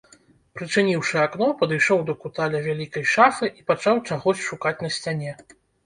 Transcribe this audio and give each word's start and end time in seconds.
Прычыніўшы 0.59 1.17
акно, 1.25 1.51
падышоў 1.59 2.01
да 2.09 2.17
кута 2.25 2.49
каля 2.49 2.65
вялікай 2.71 3.09
шафы 3.15 3.45
і 3.61 3.71
пачаў 3.71 4.05
чагось 4.07 4.45
шукаць 4.51 4.77
на 4.85 4.89
сцяне. 5.01 5.33